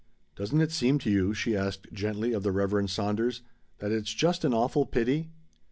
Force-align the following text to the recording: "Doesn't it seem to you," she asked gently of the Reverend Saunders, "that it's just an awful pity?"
"Doesn't 0.35 0.61
it 0.61 0.71
seem 0.71 0.97
to 0.97 1.11
you," 1.11 1.35
she 1.35 1.55
asked 1.55 1.93
gently 1.93 2.33
of 2.33 2.41
the 2.41 2.51
Reverend 2.51 2.89
Saunders, 2.89 3.43
"that 3.77 3.91
it's 3.91 4.11
just 4.15 4.43
an 4.43 4.51
awful 4.51 4.87
pity?" 4.87 5.29